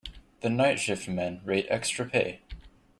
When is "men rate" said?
1.07-1.67